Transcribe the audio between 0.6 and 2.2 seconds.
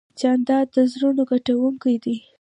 د زړونو ګټونکی دی.